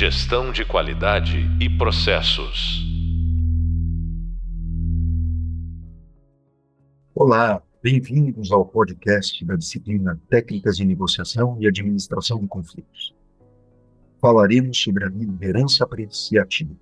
[0.00, 2.86] Gestão de qualidade e processos.
[7.12, 13.12] Olá, bem-vindos ao podcast da disciplina Técnicas de Negociação e Administração de Conflitos.
[14.20, 16.76] Falaremos sobre a liderança apreciativa,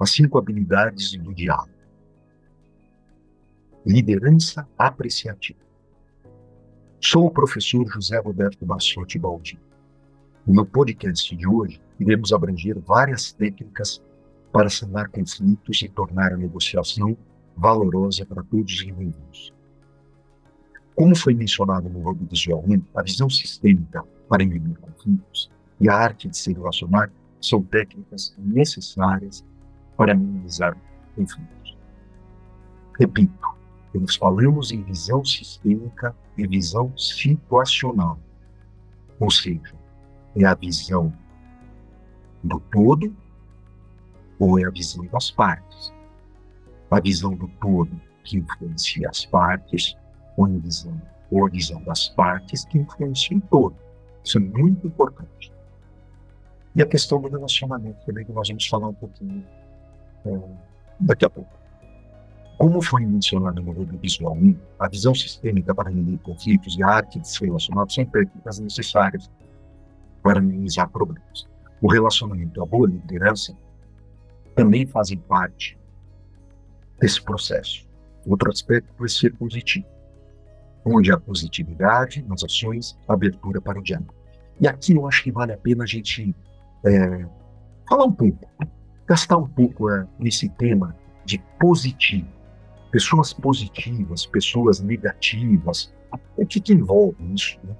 [0.00, 1.68] as cinco habilidades do diálogo.
[3.84, 5.60] Liderança apreciativa.
[6.98, 9.60] Sou o professor José Roberto Bassotti Baldi.
[10.46, 14.02] No podcast de hoje, iremos abranger várias técnicas
[14.52, 17.16] para sanar conflitos e tornar a negociação
[17.56, 19.52] valorosa para todos os envolvidos.
[20.94, 26.28] Como foi mencionado no audiovisual 1, a visão sistêmica para inibir conflitos e a arte
[26.28, 27.10] de se relacionar
[27.40, 29.44] são técnicas necessárias
[29.96, 30.76] para minimizar
[31.16, 31.76] conflitos.
[32.98, 33.48] Repito,
[33.94, 38.18] nós falamos em visão sistêmica e visão situacional,
[39.18, 39.74] ou seja,
[40.36, 41.12] é a visão
[42.42, 43.14] do todo
[44.38, 45.92] ou é a visão das partes?
[46.90, 47.90] A visão do todo
[48.24, 49.96] que influencia as partes
[50.36, 53.76] ou a visão, ou a visão das partes que influencia o todo.
[54.24, 55.52] Isso é muito importante.
[56.74, 59.44] E a questão do relacionamento também, que nós vamos falar um pouquinho
[60.24, 60.40] é,
[61.00, 61.50] daqui a pouco.
[62.56, 66.88] Como foi mencionado no livro visual 1, a visão sistêmica para resolver conflitos e a
[66.88, 69.30] arte de se relacionar são técnicas necessárias
[70.22, 71.51] para minimizar problemas.
[71.82, 73.56] O relacionamento a boa liderança
[74.54, 75.76] também fazem parte
[77.00, 77.88] desse processo.
[78.24, 79.84] Outro aspecto é ser positivo,
[80.84, 84.14] onde a positividade nas ações, abertura para o diálogo.
[84.60, 86.32] E aqui eu acho que vale a pena a gente
[86.86, 87.26] é,
[87.88, 88.48] falar um pouco,
[89.04, 92.28] gastar um pouco é, nesse tema de positivo.
[92.92, 95.92] Pessoas positivas, pessoas negativas,
[96.36, 97.58] o que, que envolve isso?
[97.64, 97.74] Né?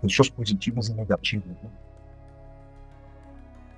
[0.00, 1.50] Pessoas positivas e negativas.
[1.62, 1.70] Né?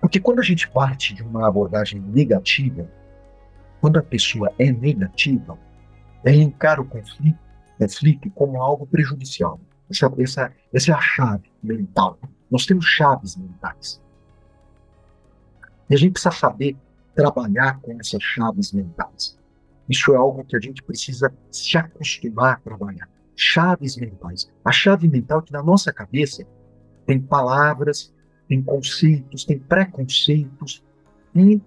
[0.06, 2.88] Porque quando a gente parte de uma abordagem negativa,
[3.80, 5.58] quando a pessoa é negativa,
[6.24, 7.36] ela encara o conflito,
[7.76, 9.58] conflito como algo prejudicial.
[9.90, 12.20] Essa, essa, essa é a chave mental.
[12.48, 14.00] Nós temos chaves mentais.
[15.90, 16.76] E a gente precisa saber
[17.12, 19.36] trabalhar com essas chaves mentais.
[19.88, 23.08] Isso é algo que a gente precisa se acostumar a trabalhar.
[23.34, 24.48] Chaves mentais.
[24.64, 26.46] A chave mental que na nossa cabeça
[27.04, 28.14] tem palavras,
[28.48, 30.82] tem conceitos, tem preconceitos
[31.34, 31.60] e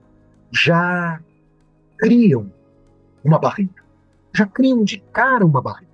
[0.52, 1.22] já
[1.98, 2.52] criam
[3.24, 3.84] uma barreira.
[4.34, 5.94] Já criam de cara uma barreira.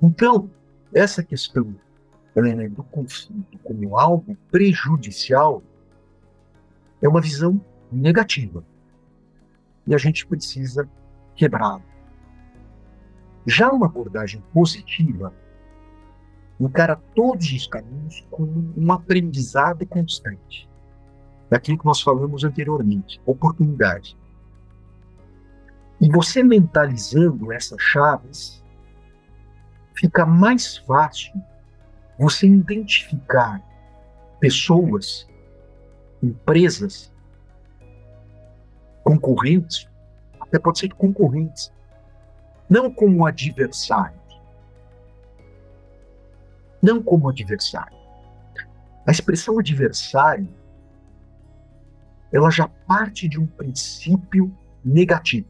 [0.00, 0.50] Então,
[0.94, 1.74] essa questão
[2.34, 5.62] né, do conflito como algo prejudicial
[7.00, 7.60] é uma visão
[7.90, 8.64] negativa.
[9.86, 10.88] E a gente precisa
[11.34, 11.82] quebrá-la.
[13.46, 15.34] Já uma abordagem positiva
[16.60, 20.68] encara todos os caminhos como um aprendizado constante.
[21.50, 24.16] Daquilo que nós falamos anteriormente, oportunidade.
[26.00, 28.62] E você mentalizando essas chaves,
[29.94, 31.32] fica mais fácil
[32.18, 33.62] você identificar
[34.40, 35.28] pessoas,
[36.22, 37.12] empresas,
[39.04, 39.88] concorrentes,
[40.40, 41.72] até pode ser concorrentes,
[42.68, 44.18] não como adversário,
[46.82, 47.96] não como adversário.
[49.06, 50.48] A expressão adversário,
[52.32, 54.52] ela já parte de um princípio
[54.84, 55.48] negativo.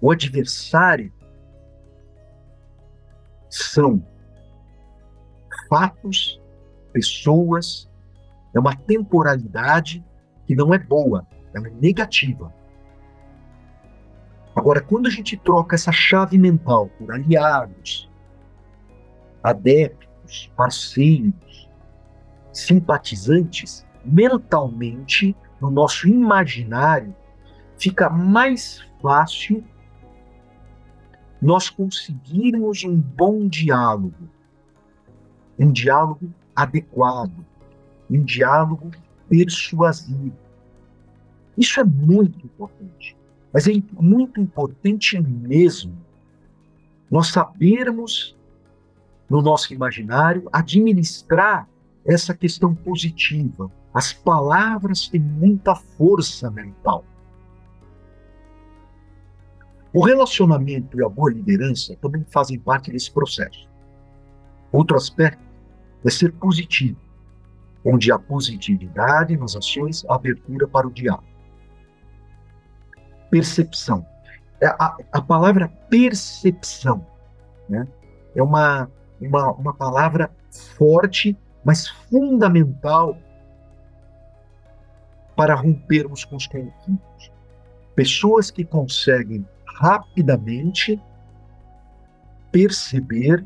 [0.00, 1.12] O adversário
[3.50, 4.04] são
[5.68, 6.40] fatos,
[6.92, 7.88] pessoas,
[8.54, 10.04] é uma temporalidade
[10.46, 12.52] que não é boa, ela é negativa.
[14.58, 18.10] Agora, quando a gente troca essa chave mental por aliados,
[19.40, 21.70] adeptos, parceiros,
[22.52, 27.14] simpatizantes, mentalmente, no nosso imaginário,
[27.78, 29.62] fica mais fácil
[31.40, 34.28] nós conseguirmos um bom diálogo,
[35.56, 37.46] um diálogo adequado,
[38.10, 38.90] um diálogo
[39.28, 40.36] persuasivo.
[41.56, 43.17] Isso é muito importante.
[43.52, 45.96] Mas é muito importante mesmo
[47.10, 48.36] nós sabermos,
[49.28, 51.68] no nosso imaginário, administrar
[52.04, 53.70] essa questão positiva.
[53.92, 57.04] As palavras têm muita força mental.
[59.92, 63.66] O relacionamento e a boa liderança também fazem parte desse processo.
[64.70, 65.42] Outro aspecto
[66.04, 67.00] é ser positivo,
[67.82, 71.37] onde há positividade nas ações, abertura para o diálogo
[73.30, 74.06] percepção.
[74.60, 77.06] É, a, a palavra percepção
[77.68, 77.86] né,
[78.34, 78.90] é uma,
[79.20, 80.30] uma, uma palavra
[80.76, 83.16] forte, mas fundamental
[85.36, 87.32] para rompermos com os conflitos.
[87.94, 91.00] Pessoas que conseguem rapidamente
[92.50, 93.44] perceber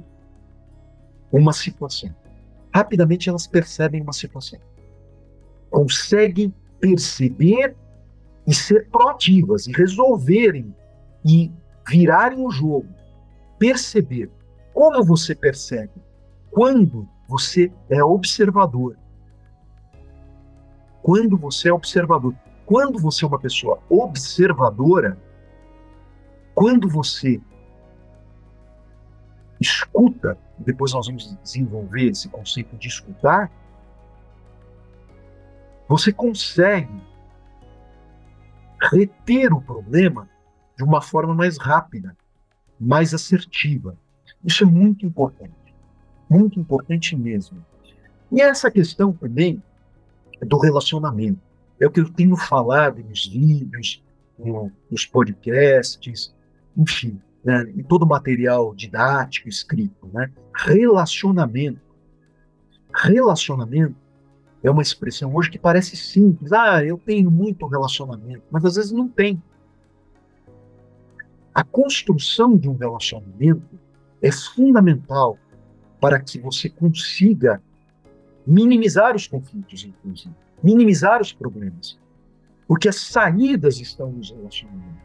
[1.31, 2.14] uma situação.
[2.75, 4.58] Rapidamente elas percebem uma situação.
[5.70, 7.76] Conseguem perceber
[8.47, 10.75] e ser proativas e resolverem
[11.25, 11.50] e
[11.89, 12.89] virarem o jogo.
[13.59, 14.31] Perceber.
[14.75, 15.93] Como você percebe?
[16.50, 18.97] Quando você é observador.
[21.03, 22.35] Quando você é observador.
[22.67, 25.19] Quando você é uma pessoa observadora,
[26.55, 27.41] quando você
[29.61, 33.50] escuta, depois nós vamos desenvolver esse conceito de escutar,
[35.89, 37.03] você consegue
[38.90, 40.29] reter o problema
[40.76, 42.17] de uma forma mais rápida,
[42.79, 43.96] mais assertiva.
[44.44, 45.52] Isso é muito importante.
[46.29, 47.64] Muito importante mesmo.
[48.31, 49.62] E essa questão também
[50.40, 51.40] do relacionamento.
[51.81, 54.02] É o que eu tenho falado nos vídeos,
[54.90, 56.34] nos podcasts,
[56.76, 60.08] enfim, né, em todo o material didático escrito.
[60.12, 60.31] Né?
[60.55, 61.81] Relacionamento.
[62.94, 63.96] Relacionamento
[64.62, 66.53] é uma expressão hoje que parece simples.
[66.53, 69.43] Ah, eu tenho muito relacionamento, mas às vezes não tem.
[71.55, 73.79] A construção de um relacionamento
[74.23, 75.37] é fundamental
[76.00, 77.61] para que você consiga
[78.47, 81.99] minimizar os conflitos, inclusive, minimizar os problemas.
[82.67, 85.03] Porque as saídas estão nos relacionamentos.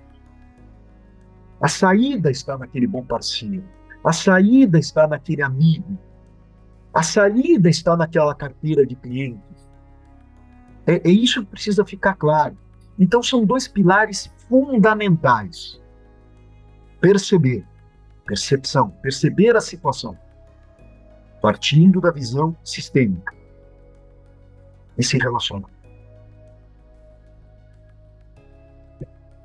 [1.60, 3.63] A saída está naquele bom parceiro.
[4.03, 5.98] A saída está naquele amigo.
[6.94, 9.47] A saída está naquela carteira de clientes.
[10.88, 12.57] É, é isso que precisa ficar claro.
[12.98, 15.80] Então, são dois pilares fundamentais:
[17.00, 17.66] perceber,
[18.25, 20.18] percepção, perceber a situação
[21.42, 23.34] partindo da visão sistêmica
[24.98, 25.69] e se relacionar.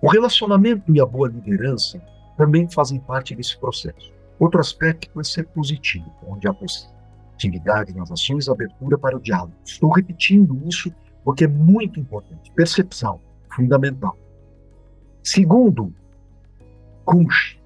[0.00, 2.02] O relacionamento e a boa liderança
[2.36, 4.12] também fazem parte desse processo.
[4.38, 9.54] Outro aspecto é ser positivo, onde há positividade nas ações, abertura para o diálogo.
[9.64, 10.92] Estou repetindo isso
[11.24, 12.50] porque é muito importante.
[12.52, 13.20] Percepção,
[13.54, 14.16] fundamental.
[15.22, 15.92] Segundo,
[17.04, 17.58] Kunsch,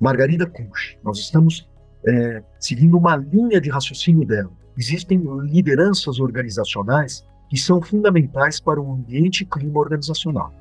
[0.00, 0.96] Margarida Kunsch.
[1.02, 1.68] Nós estamos
[2.06, 4.50] é, seguindo uma linha de raciocínio dela.
[4.76, 10.52] Existem lideranças organizacionais que são fundamentais para o ambiente e clima organizacional.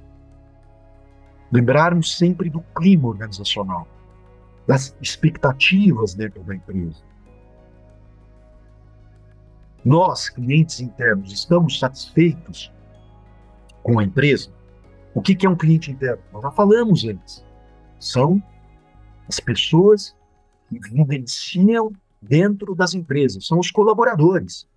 [1.51, 3.87] Lembrarmos sempre do clima organizacional,
[4.65, 7.01] das expectativas dentro da empresa.
[9.87, 12.73] Nós, clientes internos, estamos satisfeitos
[13.81, 14.49] com a empresa?
[15.15, 16.21] O que é um cliente interno?
[16.33, 17.41] Nós já falamos antes.
[17.97, 18.43] São
[19.29, 20.13] as pessoas
[20.67, 24.67] que vivenciam dentro das empresas, são os colaboradores.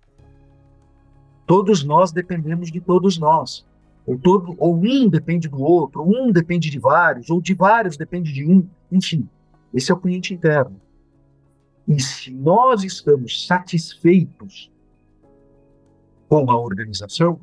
[1.45, 3.67] Todos nós dependemos de todos nós.
[4.07, 7.97] Ou, todo, ou um depende do outro, ou um depende de vários, ou de vários
[7.97, 8.65] depende de um.
[8.89, 9.27] Enfim,
[9.73, 10.79] esse é o cliente interno.
[11.85, 14.70] E se nós estamos satisfeitos
[16.31, 17.41] com a organização,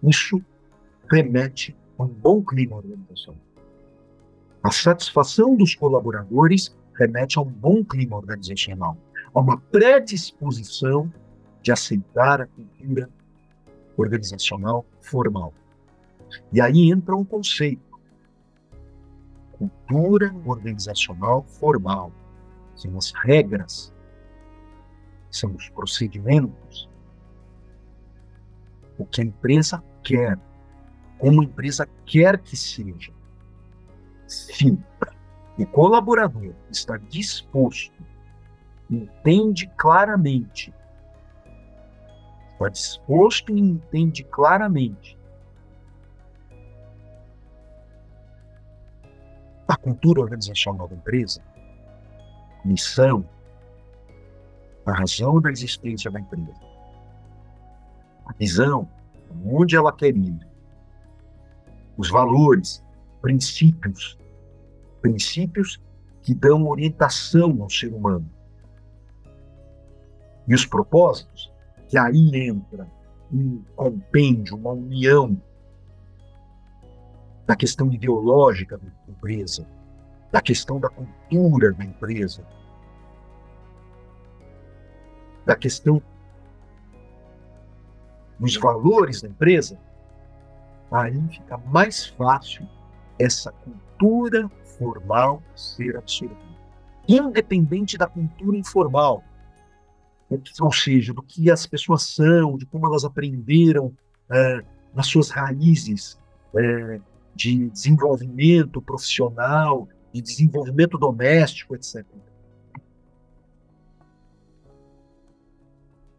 [0.00, 0.40] isso
[1.10, 3.40] remete a um bom clima organizacional.
[4.62, 8.96] A satisfação dos colaboradores remete a um bom clima organizacional,
[9.34, 11.12] a uma predisposição
[11.60, 13.10] de aceitar a cultura
[13.96, 15.52] organizacional formal.
[16.52, 17.82] E aí entra um conceito:
[19.58, 22.12] cultura organizacional formal.
[22.76, 23.93] São as regras,
[25.34, 26.88] são os procedimentos,
[28.96, 30.38] o que a empresa quer,
[31.18, 33.12] como a empresa quer que seja.
[34.26, 34.78] Se
[35.58, 37.92] o colaborador está disposto,
[38.88, 40.72] entende claramente,
[42.52, 45.18] está disposto e entende claramente.
[49.66, 51.42] A cultura organizacional da empresa,
[52.64, 53.26] missão,
[54.86, 56.52] a razão da existência da empresa,
[58.26, 58.88] a visão,
[59.44, 60.38] onde ela quer ir,
[61.96, 62.84] os valores,
[63.20, 64.18] princípios.
[65.00, 65.80] Princípios
[66.22, 68.28] que dão orientação ao ser humano.
[70.46, 71.52] E os propósitos,
[71.88, 72.86] que aí entra
[73.32, 75.40] um compêndio, uma união
[77.46, 79.66] da questão ideológica da empresa,
[80.32, 82.46] da questão da cultura da empresa,
[85.44, 86.02] da questão
[88.38, 89.78] dos valores da empresa,
[90.90, 92.66] aí fica mais fácil
[93.18, 96.40] essa cultura formal ser absorvida.
[97.06, 99.22] independente da cultura informal,
[100.60, 103.92] ou seja, do que as pessoas são, de como elas aprenderam
[104.30, 106.18] é, nas suas raízes
[106.56, 107.00] é,
[107.34, 112.04] de desenvolvimento profissional, de desenvolvimento doméstico, etc.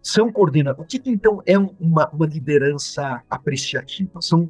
[0.05, 0.85] São coordenadores.
[0.85, 4.21] O que, que então é uma, uma liderança apreciativa?
[4.21, 4.47] São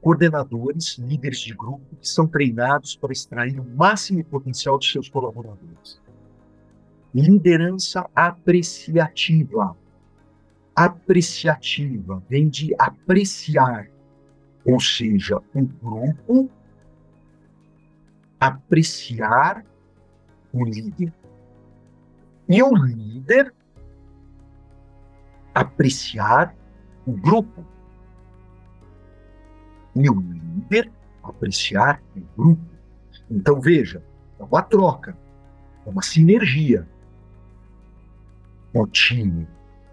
[0.00, 6.00] coordenadores, líderes de grupo, que são treinados para extrair o máximo potencial de seus colaboradores.
[7.14, 9.76] Liderança apreciativa.
[10.74, 13.90] Apreciativa vem de apreciar,
[14.64, 16.50] ou seja, o grupo
[18.40, 19.66] apreciar
[20.50, 21.12] o líder
[22.48, 23.52] e o líder
[25.54, 26.54] apreciar
[27.06, 27.64] o grupo
[29.96, 30.90] o líder
[31.22, 32.62] apreciar o grupo.
[33.30, 34.02] Então veja,
[34.38, 35.16] é uma troca,
[35.86, 36.86] é uma sinergia.
[38.72, 39.46] O time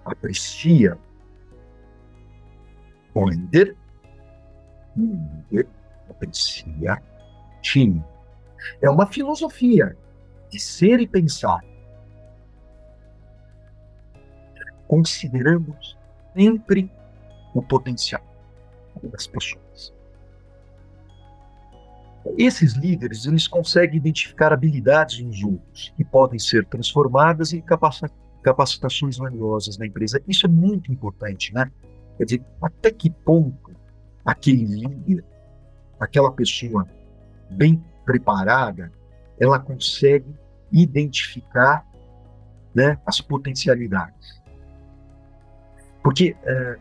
[0.04, 0.98] aprecia
[3.14, 3.78] o líder,
[4.98, 5.02] o
[5.52, 5.68] líder
[6.10, 7.02] aprecia
[7.58, 8.04] o time.
[8.82, 9.96] É uma filosofia
[10.50, 11.62] de ser e pensar,
[14.92, 15.74] considerando
[16.36, 16.92] sempre
[17.56, 18.22] o potencial
[19.02, 19.94] das pessoas.
[22.38, 27.64] Esses líderes, eles conseguem identificar habilidades nos outros que podem ser transformadas em
[28.44, 30.22] capacitações valiosas na empresa.
[30.28, 31.72] Isso é muito importante, né?
[32.18, 33.72] Quer dizer, até que ponto
[34.26, 35.24] aquele líder,
[36.02, 36.86] aquela pessoa
[37.50, 38.92] bem preparada,
[39.40, 40.36] ela consegue
[40.70, 41.88] identificar
[42.76, 44.41] né, as potencialidades.
[46.04, 46.80] Porque é,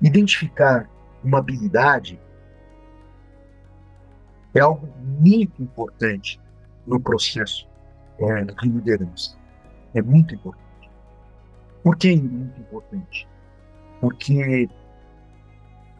[0.00, 0.88] identificar
[1.22, 2.20] uma habilidade
[4.54, 6.40] é algo muito importante
[6.86, 7.68] no processo
[8.18, 9.36] é, de liderança.
[9.94, 10.90] É muito importante.
[11.82, 13.28] Por que é muito importante?
[14.00, 14.68] Porque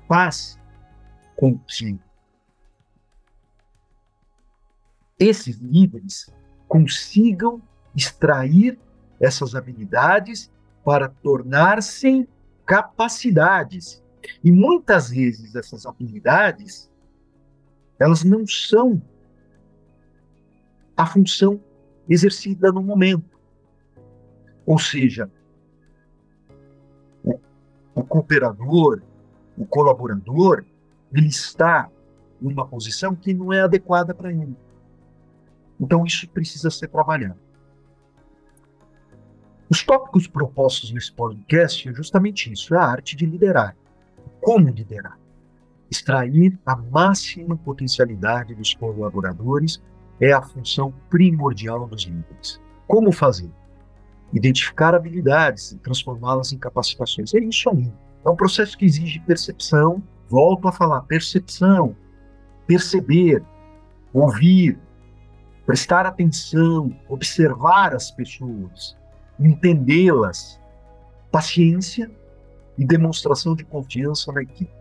[0.08, 0.58] faz
[1.36, 1.98] com que
[5.18, 6.32] esses líderes
[6.68, 7.60] consigam
[7.94, 8.78] extrair
[9.20, 10.50] essas habilidades
[10.84, 12.28] para tornar-se
[12.66, 14.02] capacidades
[14.42, 16.90] e muitas vezes essas habilidades
[17.99, 19.00] elas não são
[20.96, 21.61] a função
[22.08, 23.38] exercida no momento.
[24.66, 25.30] Ou seja,
[27.25, 27.38] o,
[27.94, 29.00] o cooperador,
[29.56, 30.64] o colaborador,
[31.12, 31.88] ele está
[32.40, 34.56] numa posição que não é adequada para ele.
[35.80, 37.46] Então isso precisa ser trabalhado.
[39.68, 43.76] Os tópicos propostos nesse podcast é justamente isso: é a arte de liderar
[44.46, 45.18] como liderar.
[45.90, 49.82] Extrair a máxima potencialidade dos colaboradores
[50.20, 52.61] é a função primordial dos líderes.
[52.87, 53.50] Como fazer?
[54.32, 57.35] Identificar habilidades e transformá-las em capacitações.
[57.35, 57.92] É isso aí.
[58.25, 60.00] É um processo que exige percepção.
[60.28, 61.96] Volto a falar: percepção,
[62.68, 63.42] perceber,
[64.12, 64.78] ouvir,
[65.64, 68.96] prestar atenção, observar as pessoas,
[69.38, 70.61] entendê-las,
[71.31, 72.11] paciência
[72.78, 74.73] e demonstração de confiança na equipe.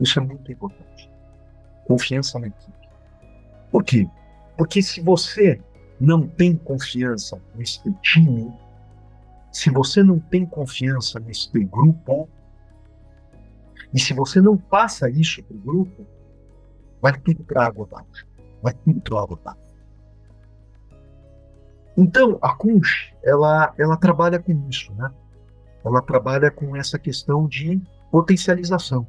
[0.00, 1.10] Isso é muito importante.
[1.86, 2.88] Confiança na equipe.
[3.70, 4.08] Por quê?
[4.56, 5.60] Porque se você
[6.00, 8.52] não tem confiança nesse time,
[9.52, 12.28] se você não tem confiança nesse grupo,
[13.92, 16.06] e se você não passa isso para o grupo,
[17.00, 18.26] vai tudo para água abaixo.
[18.60, 19.63] Vai tudo para água abaixo.
[21.96, 25.10] Então, a Kunsch, ela, ela trabalha com isso, né?
[25.84, 29.06] ela trabalha com essa questão de potencialização.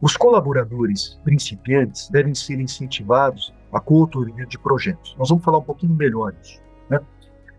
[0.00, 5.14] Os colaboradores principiantes devem ser incentivados a coautoria de projetos.
[5.18, 6.60] Nós vamos falar um pouquinho melhor disso.
[6.88, 7.00] Né?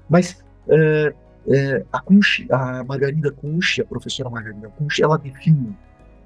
[0.09, 1.13] Mas é,
[1.47, 5.77] é, a, Kunsch, a Margarida Kunsch, a professora Margarida Kunsch, ela define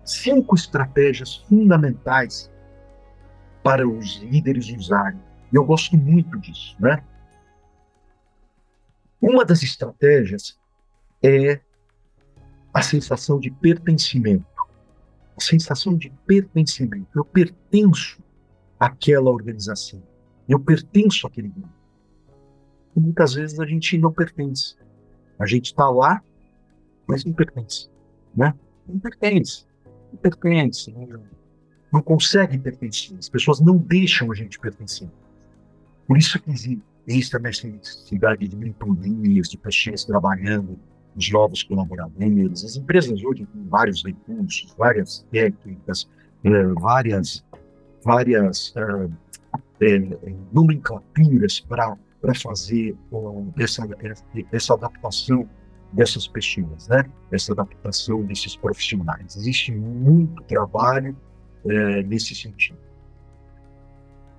[0.04, 2.52] cinco estratégias fundamentais
[3.64, 5.20] para os líderes usarem.
[5.52, 6.76] E eu gosto muito disso.
[6.80, 7.02] Né?
[9.24, 10.60] Uma das estratégias
[11.24, 11.62] é
[12.74, 14.46] a sensação de pertencimento.
[15.38, 17.08] A sensação de pertencimento.
[17.16, 18.22] Eu pertenço
[18.78, 20.04] àquela organização.
[20.46, 21.70] Eu pertenço àquele grupo.
[22.98, 24.76] E muitas vezes a gente não pertence.
[25.40, 26.22] A gente está lá,
[27.08, 27.90] mas não pertence.
[28.36, 28.54] Né?
[28.86, 29.66] Não pertence.
[30.12, 30.92] Não pertence.
[30.92, 31.24] Não,
[31.94, 33.18] não consegue pertencer.
[33.18, 35.08] As pessoas não deixam a gente pertencer.
[36.06, 40.80] Por isso que existe essa necessidade de mentorias, de pessoas trabalhando
[41.16, 42.64] os novos colaboradores.
[42.64, 46.10] As empresas hoje têm vários recursos, várias técnicas,
[46.44, 47.46] é, várias,
[48.04, 52.96] várias é, é, nomenclaturas para para fazer
[53.58, 53.86] essa,
[54.50, 55.48] essa adaptação
[55.92, 57.04] dessas pessoas, né?
[57.30, 59.36] essa adaptação desses profissionais.
[59.36, 61.18] Existe muito trabalho
[61.66, 62.78] é, nesse sentido.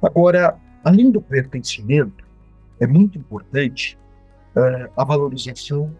[0.00, 2.24] Agora, além do pertencimento,
[2.81, 3.99] é muito importante
[4.57, 5.95] é, a valorização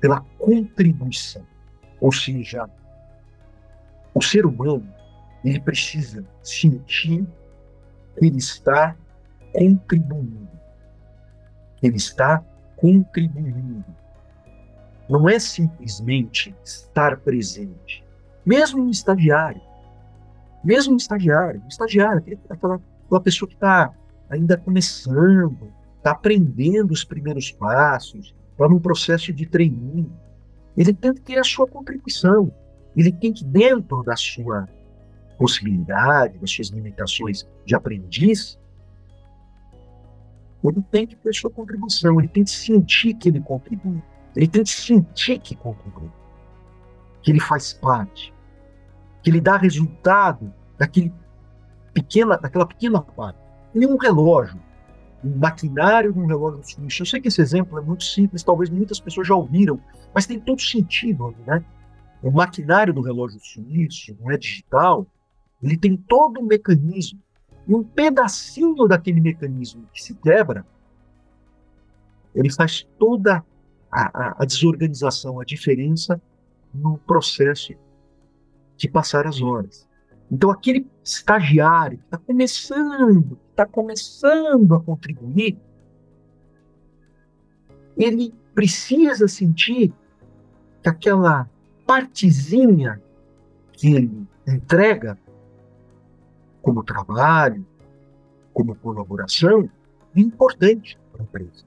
[0.00, 1.46] pela contribuição,
[2.00, 2.68] ou seja,
[4.14, 4.86] o ser humano
[5.44, 7.26] ele precisa sentir
[8.18, 8.96] que ele está
[9.52, 10.48] contribuindo,
[11.82, 12.42] ele está
[12.76, 13.84] contribuindo.
[15.08, 18.04] Não é simplesmente estar presente.
[18.44, 19.60] Mesmo um estagiário,
[20.64, 23.92] mesmo um estagiário, um estagiário, aquela, aquela pessoa que está
[24.28, 25.72] ainda começando,
[26.06, 30.12] está aprendendo os primeiros passos, está num processo de treininho,
[30.76, 32.52] ele tem que ter a sua contribuição.
[32.96, 34.68] Ele tem que, dentro da sua
[35.36, 38.56] possibilidade, das suas limitações de aprendiz,
[40.62, 44.02] ele tem que ter sua contribuição, ele tem que sentir que ele contribui.
[44.34, 46.10] Ele tem que sentir que contribui,
[47.22, 48.32] que ele faz parte,
[49.22, 51.12] que ele dá resultado daquele
[51.92, 53.38] pequena, daquela pequena parte.
[53.74, 54.60] Nem um relógio,
[55.24, 57.02] um maquinário de um relógio suíço.
[57.02, 59.80] Eu sei que esse exemplo é muito simples, talvez muitas pessoas já ouviram,
[60.14, 61.64] mas tem todo sentido, né?
[62.22, 65.06] O maquinário do relógio suíço, não é digital,
[65.62, 67.20] ele tem todo um mecanismo.
[67.66, 70.64] E um pedacinho daquele mecanismo que se quebra,
[72.34, 73.44] ele faz toda
[73.90, 76.20] a, a, desorganização, a diferença
[76.72, 77.74] no processo
[78.76, 79.85] de passar as horas.
[80.30, 85.56] Então, aquele estagiário que está começando, está começando a contribuir,
[87.96, 89.92] ele precisa sentir
[90.82, 91.48] que aquela
[91.86, 93.00] partezinha
[93.72, 95.18] que ele entrega
[96.60, 97.64] como trabalho,
[98.52, 99.70] como colaboração,
[100.14, 101.66] é importante para a empresa.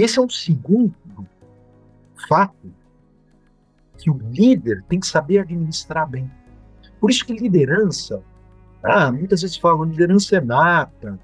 [0.00, 0.94] Esse é um segundo
[2.26, 2.72] fato
[4.00, 6.30] que o líder tem que saber administrar bem.
[7.00, 8.22] Por isso que liderança,
[8.82, 11.18] ah, muitas vezes falam, liderança é nata,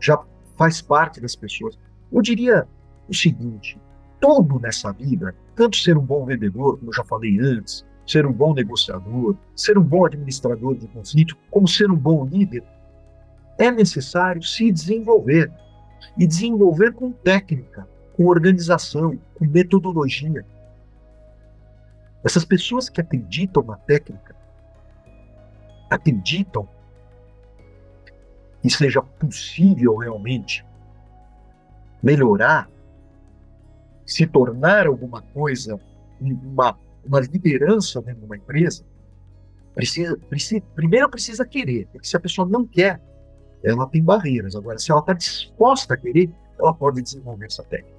[0.00, 0.18] já
[0.56, 1.78] faz parte das pessoas.
[2.10, 2.66] Eu diria
[3.08, 3.78] o seguinte:
[4.20, 8.32] todo nessa vida, tanto ser um bom vendedor, como eu já falei antes, ser um
[8.32, 12.64] bom negociador, ser um bom administrador de conflito, como ser um bom líder,
[13.58, 15.52] é necessário se desenvolver
[16.16, 17.86] e desenvolver com técnica,
[18.16, 20.44] com organização, com metodologia.
[22.24, 24.34] Essas pessoas que acreditam na técnica,
[25.88, 26.68] acreditam
[28.60, 30.66] que seja possível realmente
[32.02, 32.68] melhorar,
[34.04, 35.78] se tornar alguma coisa,
[36.20, 38.84] uma, uma liderança dentro de uma empresa,
[39.74, 43.00] precisa, precisa, primeiro precisa querer, porque se a pessoa não quer,
[43.62, 44.56] ela tem barreiras.
[44.56, 47.97] Agora, se ela está disposta a querer, ela pode desenvolver essa técnica.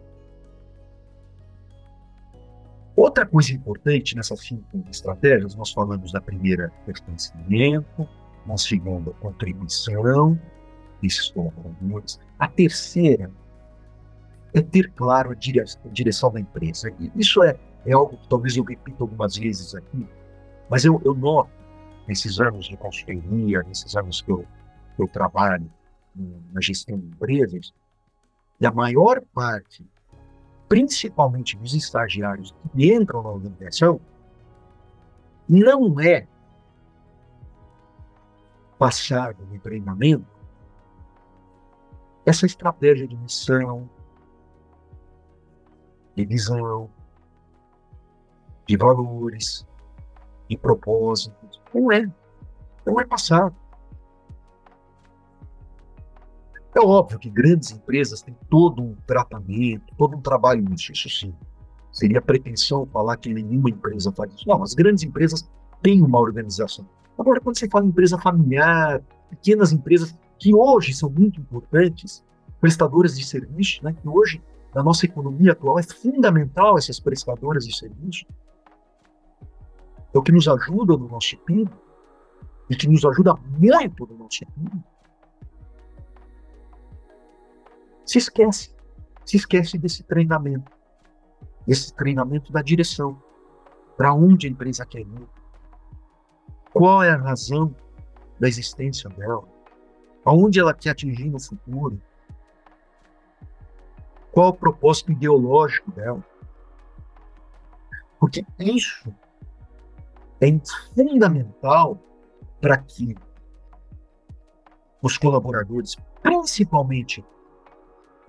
[3.00, 8.06] Outra coisa importante nessas cinco estratégias, nós falamos da primeira, pertencimento,
[8.46, 10.38] na segunda, contribuição
[11.02, 12.20] desses colaboradores.
[12.38, 13.32] A terceira
[14.54, 16.94] é ter claro a direção da empresa.
[17.16, 20.06] Isso é, é algo que talvez eu repita algumas vezes aqui,
[20.70, 21.52] mas eu, eu noto
[22.06, 24.46] nesses anos de consultoria, nesses anos que eu,
[24.98, 25.72] que eu trabalho
[26.52, 27.74] na gestão de empresas,
[28.60, 29.88] e a maior parte
[30.70, 34.00] principalmente dos estagiários que entram na organização,
[35.48, 36.28] não é
[38.78, 40.26] passado no treinamento
[42.26, 43.90] essa estratégia de missão,
[46.16, 46.90] de visão,
[48.68, 49.66] de valores,
[50.48, 51.60] de propósitos.
[51.74, 52.08] Não é.
[52.86, 53.56] Não é passado.
[56.80, 61.36] É óbvio que grandes empresas têm todo um tratamento, todo um trabalho nisso, isso sim.
[61.92, 64.48] Seria pretensão falar que nenhuma empresa faz isso.
[64.48, 65.50] Não, as grandes empresas
[65.82, 66.88] têm uma organização.
[67.18, 72.24] Agora, quando você fala em empresa familiar, pequenas empresas que hoje são muito importantes,
[72.62, 74.42] prestadoras de serviço, né, que hoje,
[74.74, 78.26] na nossa economia atual, é fundamental essas prestadoras de serviço,
[80.14, 81.70] é o que nos ajuda no nosso PIB,
[82.70, 84.82] e que nos ajuda muito no nosso PIB,
[88.10, 88.74] se esquece.
[89.24, 90.72] Se esquece desse treinamento.
[91.68, 93.22] Esse treinamento da direção.
[93.96, 95.30] Para onde a empresa quer ir.
[96.74, 97.76] Qual é a razão
[98.40, 99.48] da existência dela?
[100.26, 102.02] Aonde ela quer atingir no futuro?
[104.32, 106.26] Qual o propósito ideológico dela?
[108.20, 109.14] Porque isso
[110.42, 110.48] é
[110.98, 112.02] fundamental
[112.60, 113.16] para que
[115.00, 117.24] os colaboradores, principalmente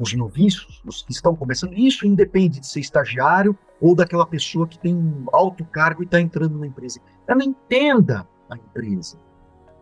[0.01, 4.79] os noviços, os que estão começando, isso independe de ser estagiário ou daquela pessoa que
[4.79, 7.01] tem um alto cargo e está entrando na empresa.
[7.27, 9.19] Ela entenda a empresa,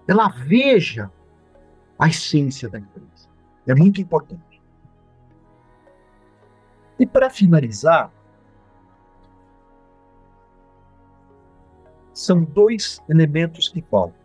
[0.08, 1.10] ela veja
[1.96, 3.28] a essência da empresa.
[3.66, 4.60] É muito importante.
[6.98, 8.10] E para finalizar,
[12.12, 14.18] são dois elementos que faltam.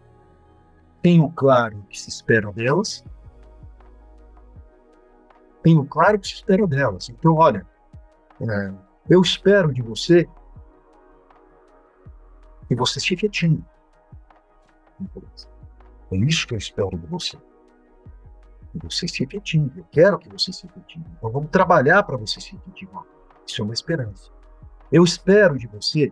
[1.03, 3.03] Tenho claro o que se espera delas,
[5.63, 7.09] tenho claro que se espera delas.
[7.09, 7.65] Então, olha,
[8.41, 8.73] é,
[9.09, 10.27] eu espero de você
[12.67, 13.63] que você se efetive.
[16.11, 17.37] É isso que eu espero de você.
[18.71, 19.79] Que você se efetive.
[19.79, 21.05] Eu quero que você se efetive.
[21.17, 23.03] Então vamos trabalhar para você se efetivar.
[23.47, 24.31] Isso é uma esperança.
[24.91, 26.11] Eu espero de você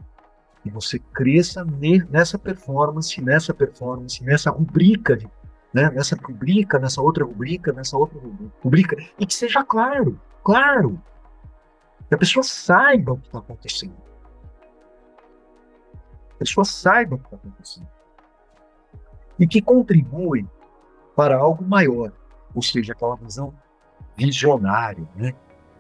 [0.63, 1.65] que você cresça
[2.09, 5.27] nessa performance, nessa performance, nessa rubrica, de,
[5.73, 5.89] né?
[5.91, 8.19] nessa rubrica, nessa outra rubrica, nessa outra
[8.63, 11.01] rubrica, e que seja claro, claro,
[12.07, 13.95] que a pessoa saiba o que está acontecendo.
[16.31, 17.88] A pessoa saiba o que está acontecendo.
[19.39, 20.47] E que contribui
[21.15, 22.12] para algo maior,
[22.53, 23.53] ou seja, aquela visão
[24.15, 25.34] visionária, né?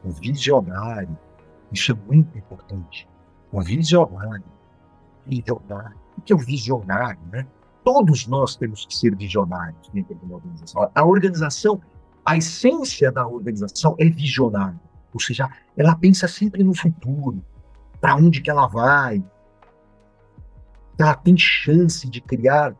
[0.03, 1.17] O visionário.
[1.71, 3.07] Isso é muito importante.
[3.51, 4.43] O visionário
[5.25, 5.97] visionário.
[6.17, 7.47] O que é o visionário, né?
[7.83, 10.91] Todos nós temos que ser visionários dentro de uma organização.
[10.93, 11.81] A organização,
[12.25, 14.79] a essência da organização é visionária.
[15.13, 17.43] Ou seja, ela pensa sempre no futuro,
[17.99, 19.23] para onde que ela vai.
[20.97, 22.75] Ela tem chance de criar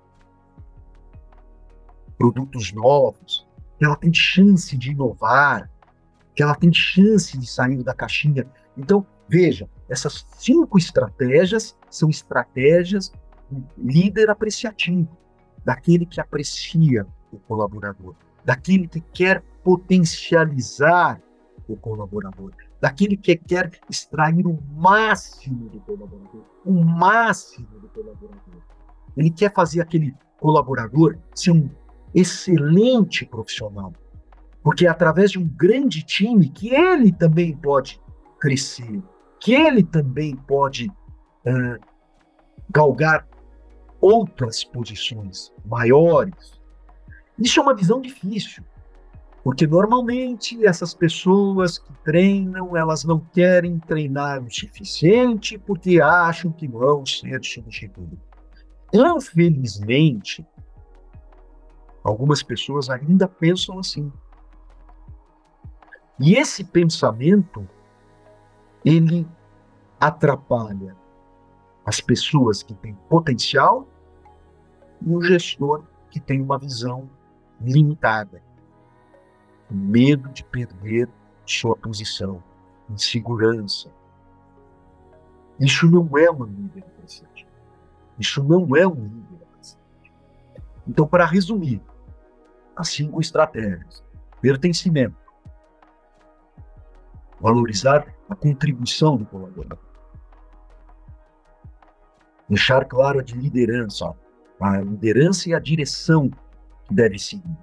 [2.18, 3.48] produtos novos,
[3.80, 5.70] ela tem chance de inovar,
[6.36, 8.46] que ela tem chance de sair da caixinha.
[8.78, 13.12] Então, veja, essas cinco estratégias são estratégias
[13.78, 15.18] líder apreciativo,
[15.64, 21.22] daquele que aprecia o colaborador, daquele que quer potencializar
[21.68, 28.62] o colaborador, daquele que quer extrair o máximo do colaborador, o máximo do colaborador.
[29.16, 31.70] Ele quer fazer aquele colaborador ser um
[32.14, 33.94] excelente profissional,
[34.64, 38.02] porque é através de um grande time que ele também pode
[38.40, 39.02] crescer,
[39.40, 41.80] que ele também pode uh,
[42.70, 43.28] galgar
[44.02, 46.60] outras posições maiores.
[47.38, 48.64] Isso é uma visão difícil,
[49.44, 56.68] porque normalmente essas pessoas que treinam, elas não querem treinar o suficiente porque acham que
[56.68, 58.20] vão ser substituídos.
[58.94, 60.46] Infelizmente,
[62.04, 64.12] algumas pessoas ainda pensam assim.
[66.20, 67.68] E esse pensamento
[68.84, 69.28] ele
[70.00, 70.96] atrapalha
[71.86, 73.88] as pessoas que têm potencial
[75.02, 77.10] e o gestor que tem uma visão
[77.60, 78.42] limitada.
[79.70, 81.10] Medo de perder
[81.46, 82.44] sua posição,
[82.90, 83.90] insegurança.
[85.60, 86.84] Isso não é uma líder.
[88.20, 89.42] Isso não é um líder.
[90.88, 91.82] Então, para resumir,
[92.76, 94.04] as cinco estratégias:
[94.42, 95.16] pertencimento,
[97.40, 99.78] valorizar a contribuição do colaborador.
[102.50, 104.14] Deixar claro a de liderança,
[104.62, 106.30] a liderança e a direção
[106.86, 107.58] que deve seguir.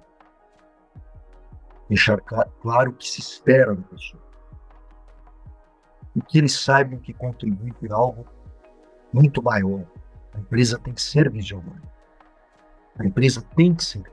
[1.87, 2.19] Deixar
[2.61, 4.21] claro o que se espera da pessoa.
[6.15, 8.25] E que eles saibam que contribui para algo
[9.13, 9.83] muito maior.
[10.33, 11.91] A empresa tem que ser visionária.
[12.97, 14.03] A empresa tem que ser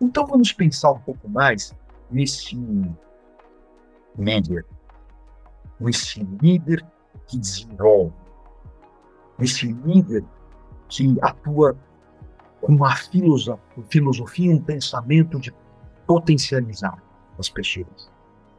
[0.00, 1.74] Então vamos pensar um pouco mais
[2.10, 2.54] nesse
[4.16, 4.64] líder,
[5.80, 6.86] nesse líder
[7.26, 8.14] que desenvolve,
[9.38, 10.24] nesse líder
[10.88, 11.76] que atua
[12.60, 15.54] com uma filosofia, um pensamento de
[16.06, 17.00] potencializar
[17.38, 18.10] as pessoas.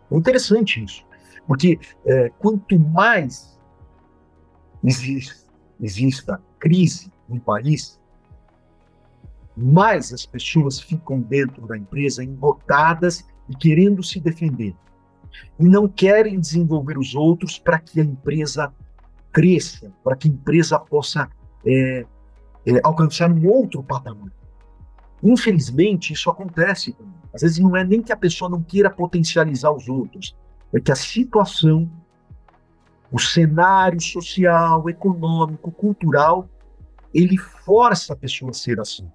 [0.09, 1.05] É interessante isso,
[1.47, 3.59] porque é, quanto mais
[4.83, 5.35] existe,
[5.81, 7.99] exista crise no país,
[9.55, 14.73] mais as pessoas ficam dentro da empresa embotadas e querendo se defender.
[15.59, 18.73] E não querem desenvolver os outros para que a empresa
[19.31, 21.29] cresça, para que a empresa possa
[21.65, 22.05] é,
[22.65, 24.31] é, alcançar um outro patamar.
[25.21, 26.95] Infelizmente, isso acontece.
[27.33, 30.35] Às vezes não é nem que a pessoa não queira potencializar os outros,
[30.73, 31.89] é que a situação,
[33.11, 36.47] o cenário social, econômico, cultural,
[37.13, 39.09] ele força a pessoa a ser assim.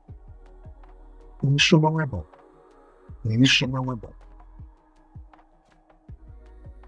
[1.57, 2.25] Isso não é bom.
[3.25, 4.13] Isso não é bom.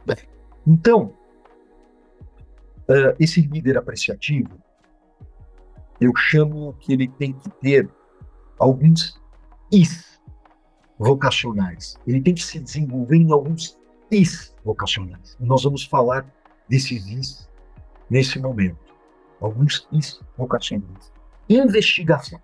[0.05, 0.17] Bem,
[0.67, 1.13] então,
[2.89, 4.59] uh, esse líder apreciativo,
[6.01, 7.91] eu chamo que ele tem que ter
[8.59, 9.21] alguns
[9.73, 10.21] is.
[10.99, 11.97] vocacionais.
[12.07, 13.79] Ele tem que se desenvolver em alguns
[14.11, 15.37] is vocacionais.
[15.41, 16.27] Nós vamos falar
[16.69, 17.49] desses is
[18.09, 18.95] nesse momento.
[19.41, 21.13] Alguns is vocacionais.
[21.49, 22.41] Investigação.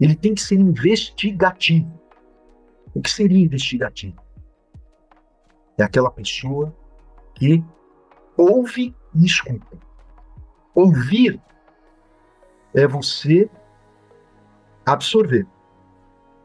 [0.00, 2.00] Ele tem que ser investigativo.
[2.94, 4.16] O que seria investigativo?
[5.78, 6.76] É aquela pessoa
[7.34, 7.64] que
[8.36, 9.78] ouve e escuta.
[10.74, 11.40] Ouvir
[12.74, 13.48] é você
[14.84, 15.46] absorver.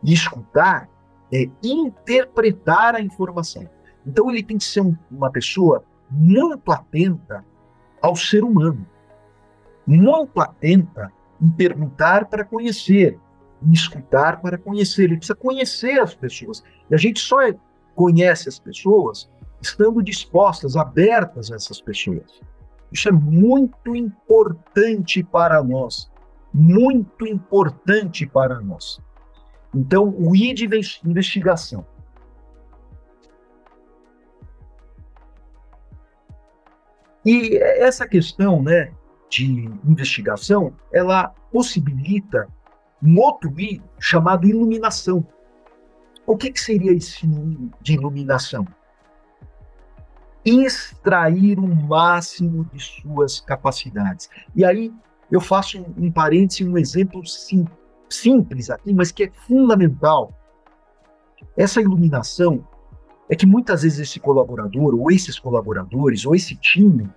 [0.04, 0.90] E escutar
[1.34, 3.68] é interpretar a informação.
[4.06, 7.44] Então ele tem que ser um, uma pessoa muito atenta
[8.02, 8.86] ao ser humano,
[9.86, 13.20] muito atenta em perguntar para conhecer,
[13.62, 15.06] em escutar para conhecer.
[15.06, 16.64] Ele precisa conhecer as pessoas.
[16.90, 17.38] E a gente só
[17.96, 19.30] conhece as pessoas
[19.62, 22.42] estando dispostas, abertas a essas pessoas.
[22.92, 26.10] Isso é muito importante para nós.
[26.54, 29.00] Muito importante para nós.
[29.74, 30.66] Então, o I de
[31.06, 31.86] investigação.
[37.26, 38.94] E essa questão né,
[39.30, 42.48] de investigação, ela possibilita
[43.04, 45.28] um outro I chamado iluminação.
[46.26, 48.66] O que, que seria esse I de iluminação?
[50.50, 54.30] Extrair o máximo de suas capacidades.
[54.56, 54.94] E aí
[55.30, 57.66] eu faço um, um parêntese, um exemplo sim,
[58.10, 60.34] simples aqui, mas que é fundamental.
[61.56, 62.66] Essa iluminação
[63.30, 67.10] é que muitas vezes esse colaborador, ou esses colaboradores, ou esse time,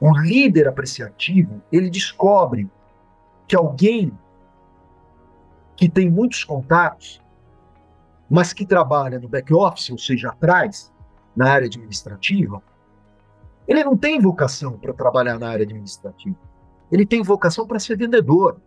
[0.00, 2.68] o líder apreciativo, ele descobre
[3.46, 4.12] que alguém
[5.76, 7.20] que tem muitos contatos,
[8.30, 10.92] mas que trabalha no back-office, ou seja, atrás,
[11.36, 12.62] na área administrativa,
[13.68, 16.36] ele não tem vocação para trabalhar na área administrativa.
[16.90, 18.60] Ele tem vocação para ser vendedor,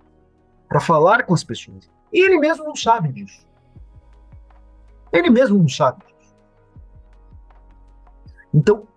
[0.68, 1.90] para falar com as pessoas.
[2.12, 3.48] E ele mesmo não sabe disso.
[5.12, 6.36] Ele mesmo não sabe disso.
[8.54, 8.88] Então,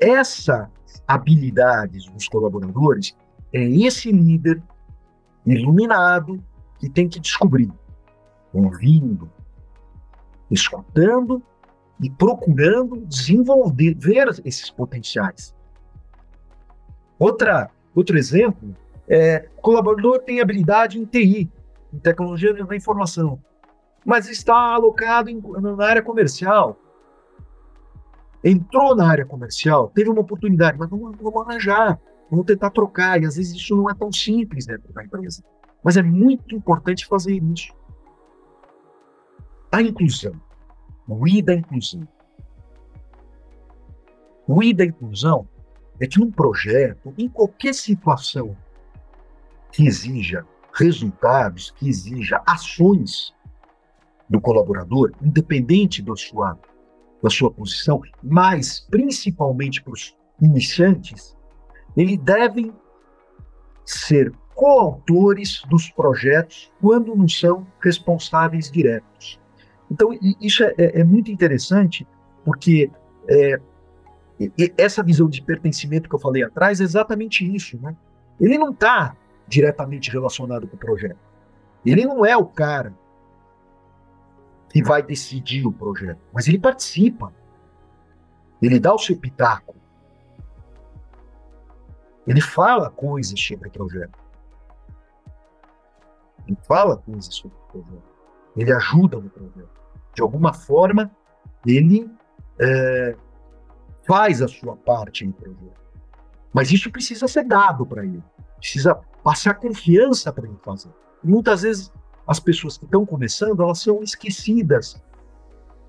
[0.00, 0.70] essa
[1.06, 3.16] habilidades dos colaboradores
[3.52, 4.62] é esse líder
[5.46, 6.42] iluminado
[6.78, 7.72] que tem que descobrir,
[8.52, 9.30] ouvindo,
[10.50, 11.42] escutando
[12.02, 15.54] e procurando desenvolver ver esses potenciais.
[17.18, 18.74] Outra, outro exemplo
[19.08, 21.48] é colaborador tem habilidade em TI,
[21.92, 23.40] em tecnologia da informação,
[24.04, 26.76] mas está alocado em, na área comercial.
[28.42, 33.26] Entrou na área comercial, teve uma oportunidade, mas vamos, vamos arranjar, vamos tentar trocar, e
[33.26, 35.44] às vezes isso não é tão simples dentro da empresa.
[35.84, 37.72] Mas é muito importante fazer isso.
[39.70, 40.34] A inclusão.
[41.12, 42.08] O I da inclusão.
[44.48, 45.46] O I da inclusão
[46.00, 48.56] é que num projeto, em qualquer situação
[49.70, 53.34] que exija resultados, que exija ações
[54.28, 56.58] do colaborador, independente da sua,
[57.22, 61.36] da sua posição, mas principalmente para os iniciantes,
[61.94, 62.72] eles devem
[63.84, 69.41] ser coautores dos projetos quando não são responsáveis diretos.
[69.92, 70.08] Então,
[70.40, 72.06] isso é, é, é muito interessante,
[72.42, 72.90] porque
[73.28, 73.60] é,
[74.78, 77.78] essa visão de pertencimento que eu falei atrás é exatamente isso.
[77.78, 77.94] Né?
[78.40, 79.14] Ele não está
[79.46, 81.18] diretamente relacionado com o projeto.
[81.84, 82.94] Ele não é o cara
[84.70, 87.30] que vai decidir o projeto, mas ele participa.
[88.62, 89.74] Ele dá o seu pitaco.
[92.26, 94.18] Ele fala coisas sobre o projeto.
[96.46, 98.12] Ele fala coisas sobre o projeto.
[98.56, 99.81] Ele ajuda no projeto.
[100.14, 101.10] De alguma forma,
[101.66, 102.10] ele
[102.58, 103.16] é,
[104.06, 105.80] faz a sua parte no projeto.
[106.52, 108.22] Mas isso precisa ser dado para ele.
[108.58, 110.90] Precisa passar confiança para ele fazer.
[111.24, 111.92] E muitas vezes
[112.26, 115.02] as pessoas que estão começando, elas são esquecidas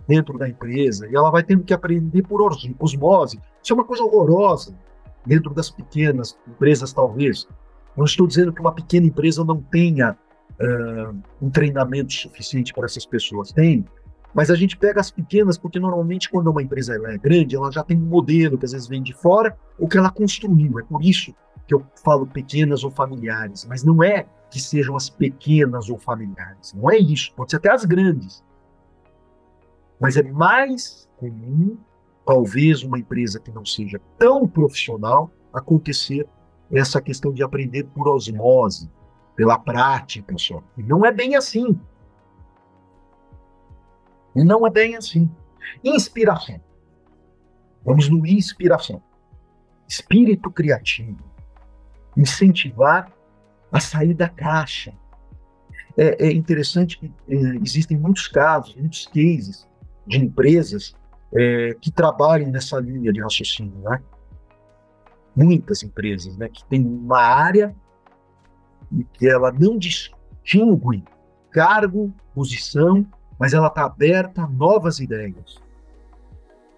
[0.07, 2.41] dentro da empresa e ela vai tendo que aprender por
[2.79, 3.41] osmose.
[3.61, 4.75] Isso é uma coisa horrorosa
[5.25, 7.47] dentro das pequenas empresas, talvez.
[7.95, 10.17] Não estou dizendo que uma pequena empresa não tenha
[10.59, 13.51] uh, um treinamento suficiente para essas pessoas.
[13.51, 13.85] Tem,
[14.33, 17.83] mas a gente pega as pequenas porque normalmente quando uma empresa é grande, ela já
[17.83, 20.79] tem um modelo que às vezes vem de fora ou que ela construiu.
[20.79, 21.33] É por isso
[21.67, 26.73] que eu falo pequenas ou familiares, mas não é que sejam as pequenas ou familiares.
[26.73, 27.33] Não é isso.
[27.35, 28.43] Pode ser até as grandes.
[29.99, 31.77] Mas é mais comum,
[32.25, 36.27] talvez, uma empresa que não seja tão profissional acontecer
[36.71, 38.91] essa questão de aprender por osmose,
[39.35, 40.61] pela prática só.
[40.77, 41.79] E não é bem assim.
[44.35, 45.29] E não é bem assim.
[45.83, 46.59] Inspiração.
[47.85, 49.01] Vamos no inspiração.
[49.87, 51.23] Espírito criativo.
[52.15, 53.11] Incentivar
[53.71, 54.93] a sair da caixa.
[55.97, 59.67] é, é interessante que é, existem muitos casos, muitos cases
[60.05, 60.95] de empresas
[61.33, 64.01] é, que trabalham nessa linha de raciocínio, né?
[65.35, 67.75] Muitas empresas, né, que tem uma área
[68.91, 71.03] e que ela não distingue
[71.49, 73.03] cargo, posição,
[73.39, 75.61] mas ela está aberta a novas ideias.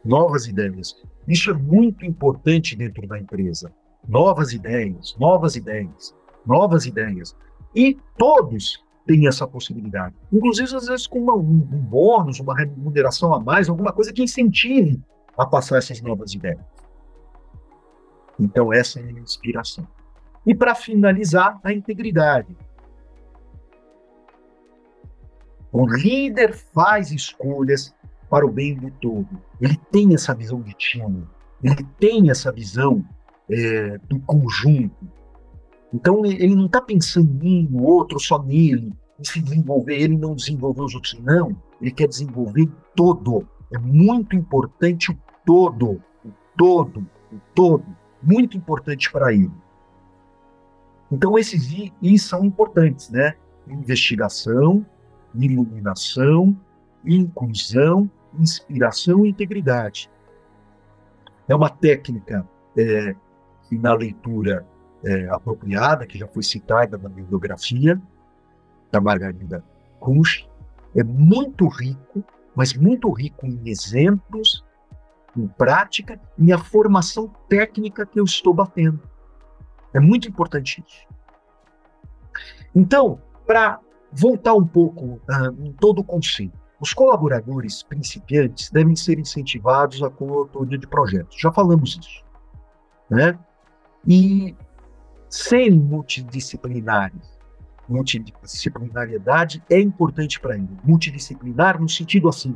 [0.04, 0.96] Novas ideias.
[1.28, 3.72] Isso é muito importante dentro da empresa.
[4.08, 6.16] Novas ideias, novas ideias,
[6.46, 7.36] novas ideias.
[7.76, 10.16] E todos têm essa possibilidade.
[10.32, 14.24] Inclusive, às vezes, com uma, um, um bônus, uma remuneração a mais, alguma coisa que
[14.24, 15.02] incentive
[15.38, 16.60] a passar essas novas ideias.
[18.40, 19.88] Então, essa é a inspiração.
[20.46, 22.56] E para finalizar, a integridade.
[25.78, 27.94] O líder faz escolhas
[28.30, 29.28] para o bem do todo.
[29.60, 31.28] Ele tem essa visão de time,
[31.62, 33.04] ele tem essa visão
[33.50, 34.96] é, do conjunto.
[35.94, 40.34] Então ele não está pensando em um, outro, só nele, em se desenvolver, ele não
[40.34, 41.62] desenvolver os outros, não.
[41.82, 43.46] Ele quer desenvolver todo.
[43.74, 47.00] É muito importante o todo, o todo,
[47.34, 47.86] o todo.
[48.24, 49.52] Muito importante para ele.
[51.12, 51.70] Então esses
[52.02, 53.36] I são importantes, né?
[53.68, 54.86] Investigação,
[55.44, 56.56] iluminação,
[57.06, 60.10] inclusão, inspiração e integridade.
[61.48, 63.16] É uma técnica é,
[63.68, 64.66] que na leitura
[65.04, 68.02] é, apropriada, que já foi citada na bibliografia
[68.92, 69.64] da Margarida
[70.00, 70.48] Kusch,
[70.96, 72.24] é muito rico,
[72.56, 74.64] mas muito rico em exemplos,
[75.36, 79.02] em prática, e a formação técnica que eu estou batendo.
[79.94, 81.06] É muito importante isso.
[82.74, 83.80] Então, para
[84.16, 90.10] voltar um pouco uh, em todo o conceito, os colaboradores principiantes devem ser incentivados à
[90.10, 91.38] coautoria de projetos.
[91.40, 92.24] Já falamos isso.
[93.10, 93.38] Né?
[94.08, 94.56] E
[95.30, 97.38] serem multidisciplinares,
[97.88, 100.70] multidisciplinariedade é importante para ele.
[100.84, 102.56] Multidisciplinar no sentido assim,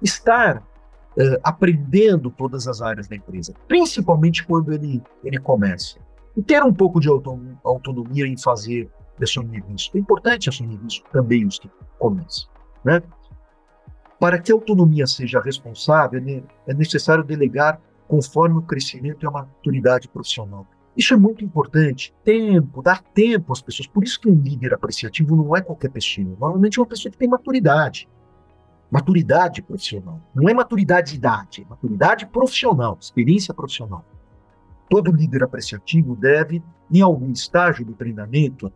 [0.00, 5.98] estar uh, aprendendo todas as áreas da empresa, principalmente quando ele, ele começa.
[6.36, 8.90] E ter um pouco de autonomia em fazer
[9.24, 9.90] assumir isso.
[9.94, 12.48] É importante assumir isso também os que começam.
[12.84, 13.02] Né?
[14.18, 16.22] Para que a autonomia seja responsável,
[16.66, 20.66] é necessário delegar conforme o crescimento e a maturidade profissional.
[20.96, 22.14] Isso é muito importante.
[22.22, 23.86] Tempo, dar tempo às pessoas.
[23.86, 26.26] Por isso que um líder apreciativo não é qualquer pessoa.
[26.38, 28.08] Normalmente é uma pessoa que tem maturidade.
[28.90, 30.20] Maturidade profissional.
[30.34, 34.04] Não é maturidade de idade, é maturidade profissional, experiência profissional.
[34.90, 38.70] Todo líder apreciativo deve, em algum estágio do treinamento,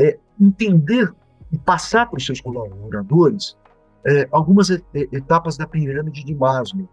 [0.00, 1.12] é, entender
[1.52, 3.56] e passar para os seus colaboradores
[4.06, 6.88] é, algumas etapas da pirâmide de Maslow.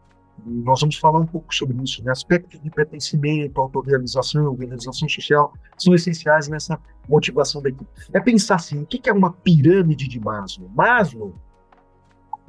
[0.46, 2.04] E nós vamos falar um pouco sobre isso.
[2.04, 2.12] Né?
[2.12, 7.90] Aspectos de pertencimento, autorrealização, organização social são essenciais nessa motivação da equipe.
[8.14, 10.70] É pensar assim, o que é uma pirâmide de Maslow?
[10.76, 11.34] Maslow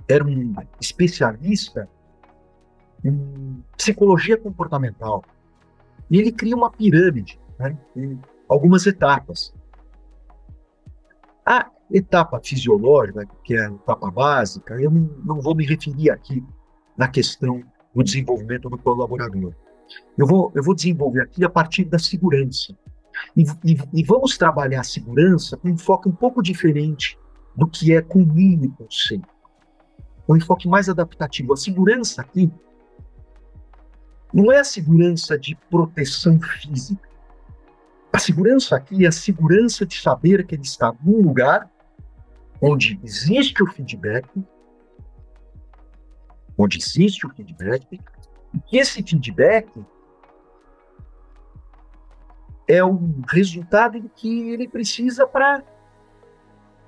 [0.09, 1.89] era um especialista
[3.05, 5.25] em psicologia comportamental.
[6.11, 8.19] E ele cria uma pirâmide, né, em
[8.49, 9.55] algumas etapas.
[11.49, 16.45] A etapa fisiológica, que é a etapa básica, eu não, não vou me referir aqui
[16.95, 19.55] na questão do desenvolvimento do colaborador.
[20.19, 22.77] Eu vou, eu vou desenvolver aqui a partir da segurança.
[23.35, 27.19] E, e, e, vamos trabalhar a segurança com um foco um pouco diferente
[27.57, 29.27] do que é comum no conceito.
[30.29, 31.55] Um enfoque mais adaptativo.
[31.55, 32.53] A segurança aqui
[34.35, 37.08] não é a segurança de proteção física,
[38.13, 41.71] a segurança aqui é a segurança de saber que ele está num lugar
[42.61, 44.29] onde existe o feedback,
[46.57, 48.01] onde existe o feedback,
[48.55, 49.71] e que esse feedback
[52.67, 55.63] é o resultado do que ele precisa para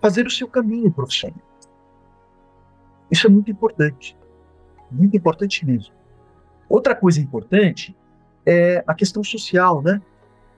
[0.00, 1.40] fazer o seu caminho profissional.
[3.10, 4.16] Isso é muito importante,
[4.90, 5.94] muito importante mesmo.
[6.68, 7.96] Outra coisa importante
[8.44, 10.00] é a questão social, né?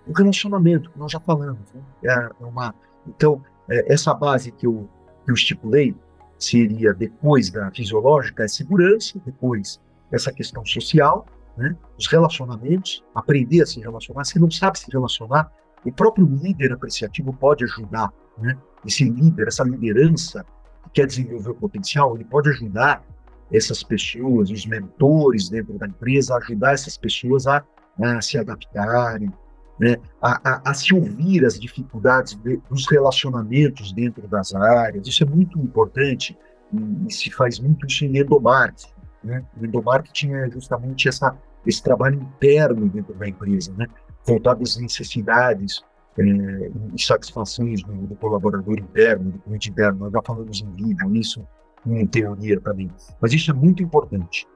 [0.07, 1.61] O relacionamento, que nós já falamos.
[1.75, 1.83] Né?
[2.05, 2.75] É uma,
[3.07, 4.89] então, é, essa base que eu,
[5.25, 5.95] que eu estipulei
[6.39, 9.81] seria depois da fisiológica, é segurança, depois
[10.11, 11.27] essa questão social,
[11.57, 11.77] né?
[11.99, 14.25] os relacionamentos, aprender a se relacionar.
[14.25, 15.51] Se não sabe se relacionar,
[15.85, 18.13] o próprio líder apreciativo pode ajudar.
[18.39, 18.57] Né?
[18.85, 20.45] Esse líder, essa liderança
[20.85, 23.05] que quer desenvolver o potencial, ele pode ajudar
[23.53, 27.63] essas pessoas, os mentores dentro da empresa, ajudar essas pessoas a,
[28.01, 29.31] a se adaptarem,
[29.79, 35.07] né, a, a, a, se ouvir as dificuldades de, dos relacionamentos dentro das áreas.
[35.07, 36.37] Isso é muito importante
[36.73, 38.93] e, e se faz muito isso em endomarketing.
[39.25, 39.45] Né?
[39.61, 43.87] O endomarketing é justamente essa, esse trabalho interno dentro da empresa, né?
[44.27, 45.83] voltado às necessidades
[46.19, 49.99] é, insatisfações do, do, colaborador interno, do cliente interno.
[50.01, 51.47] Nós já falamos em vídeo isso,
[51.87, 52.91] em teoria também.
[53.21, 54.47] Mas isso é muito importante,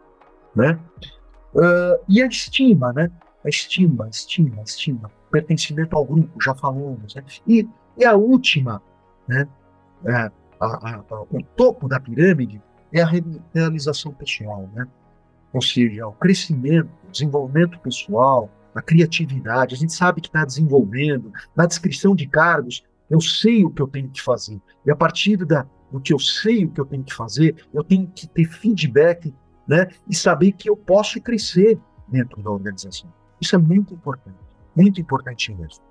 [0.54, 0.78] né?
[1.54, 3.10] Uh, e a estima, né?
[3.46, 5.08] A estima, estima, estima.
[5.30, 7.14] Pertencimento ao grupo, já falamos.
[7.14, 7.24] Né?
[7.46, 8.82] E, e a última,
[9.28, 9.46] né?
[10.04, 10.30] É, a,
[10.60, 12.60] a, o topo da pirâmide
[12.92, 13.10] é a
[13.54, 14.88] realização pessoal, né?
[15.52, 19.76] Ou seja, o crescimento, o desenvolvimento pessoal, a criatividade.
[19.76, 21.32] A gente sabe que está desenvolvendo.
[21.54, 24.60] Na descrição de cargos, eu sei o que eu tenho que fazer.
[24.84, 27.84] E a partir da, do que eu sei o que eu tenho que fazer, eu
[27.84, 29.32] tenho que ter feedback
[29.68, 31.78] né, e saber que eu posso crescer
[32.08, 33.08] dentro da organização.
[33.40, 34.38] Isso é muito importante,
[34.74, 35.84] muito importante mesmo.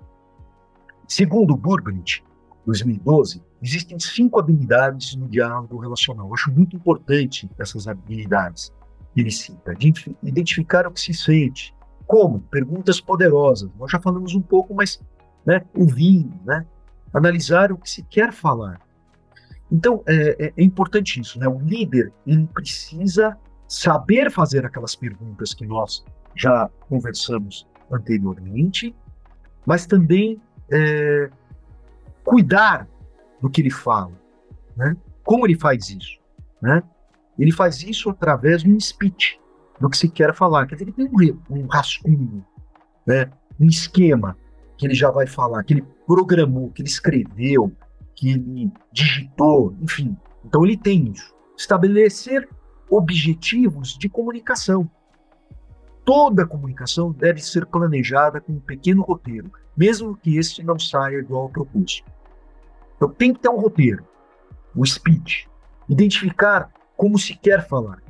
[1.06, 2.24] Segundo o Burbrit,
[2.64, 6.26] 2012, existem cinco habilidades no diálogo relacional.
[6.26, 8.72] Eu acho muito importante essas habilidades
[9.16, 9.74] ele cita.
[9.74, 9.92] De
[10.22, 11.74] identificar o que se sente.
[12.06, 12.40] Como?
[12.40, 13.70] Perguntas poderosas.
[13.78, 15.00] Nós já falamos um pouco, mas
[15.44, 16.66] né, ouvindo, né?
[17.12, 18.80] analisar o que se quer falar.
[19.70, 21.38] Então, é, é, é importante isso.
[21.38, 21.48] Né?
[21.48, 23.36] O líder ele precisa
[23.66, 26.04] saber fazer aquelas perguntas que nós
[26.36, 28.94] já conversamos anteriormente,
[29.64, 31.30] mas também é,
[32.24, 32.88] cuidar
[33.40, 34.12] do que ele fala.
[34.76, 34.96] Né?
[35.24, 36.18] Como ele faz isso?
[36.60, 36.82] Né?
[37.38, 39.40] Ele faz isso através de um speech,
[39.80, 40.66] do que se quer falar.
[40.66, 41.06] Quer dizer, ele tem
[41.50, 42.44] um, um rascunho,
[43.06, 43.30] né?
[43.58, 44.36] um esquema
[44.76, 47.72] que ele já vai falar, que ele programou, que ele escreveu,
[48.14, 50.16] que ele digitou, enfim.
[50.44, 51.34] Então ele tem isso.
[51.56, 52.48] Estabelecer
[52.88, 54.88] objetivos de comunicação.
[56.06, 61.48] Toda comunicação deve ser planejada com um pequeno roteiro, mesmo que este não saia ao
[61.48, 62.04] proposto.
[62.96, 64.06] Então tem que ter um roteiro,
[64.72, 65.48] o speech,
[65.88, 68.00] identificar como se quer falar.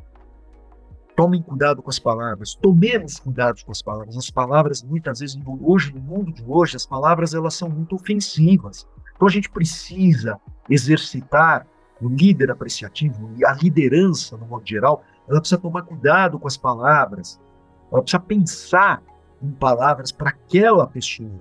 [1.17, 4.15] Tomem cuidado com as palavras, tomemos cuidado com as palavras.
[4.15, 8.87] As palavras, muitas vezes, hoje, no mundo de hoje, as palavras elas são muito ofensivas.
[9.15, 10.39] Então a gente precisa
[10.69, 11.67] exercitar
[12.03, 17.41] o líder apreciativo a liderança, no modo geral, ela precisa tomar cuidado com as palavras,
[17.91, 19.03] ela precisa pensar
[19.43, 21.41] em palavras para aquela pessoa,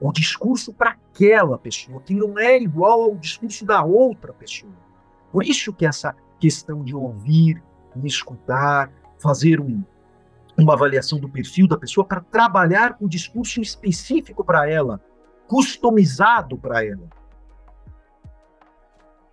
[0.00, 4.72] o discurso para aquela pessoa, que não é igual ao discurso da outra pessoa.
[5.30, 7.62] Por isso que essa questão de ouvir,
[8.04, 9.82] escutar, fazer um,
[10.58, 15.00] uma avaliação do perfil da pessoa para trabalhar com o discurso específico para ela,
[15.46, 17.08] customizado para ela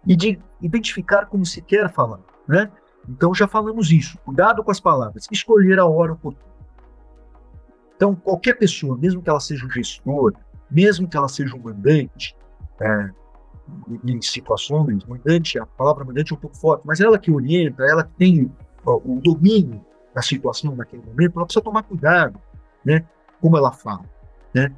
[0.05, 2.71] e de identificar como se quer falar, né?
[3.09, 4.17] Então já falamos isso.
[4.19, 5.27] Cuidado com as palavras.
[5.31, 6.49] Escolher a hora oportuna.
[7.95, 10.33] Então qualquer pessoa, mesmo que ela seja um gestor,
[10.69, 12.35] mesmo que ela seja um mandante,
[12.79, 13.09] é,
[14.05, 18.03] em situações, mandante, a palavra mandante é um pouco forte, mas ela que orienta, ela
[18.03, 18.51] que tem
[18.85, 19.83] ó, o domínio
[20.13, 22.39] da situação naquele momento, ela precisa tomar cuidado,
[22.83, 23.05] né?
[23.41, 24.05] Como ela fala,
[24.53, 24.71] né?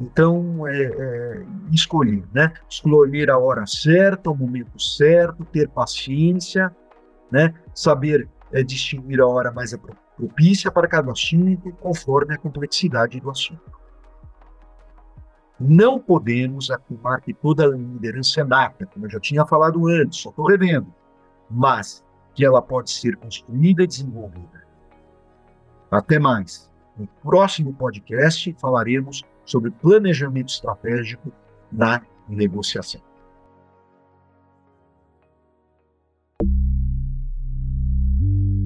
[0.00, 2.52] Então, é, é, escolher, né?
[2.68, 6.74] Escolher a hora certa, o momento certo, ter paciência,
[7.30, 7.54] né?
[7.74, 9.74] Saber é, distinguir a hora mais
[10.16, 13.72] propícia para cada assunto, conforme a complexidade do assunto.
[15.58, 20.30] Não podemos afirmar que toda liderança é nata, como eu já tinha falado antes, só
[20.30, 20.92] estou revendo,
[21.48, 22.04] mas
[22.34, 24.66] que ela pode ser construída e desenvolvida.
[25.90, 26.70] Até mais.
[26.96, 31.32] No próximo podcast falaremos sobre planejamento estratégico
[31.70, 33.00] na negociação.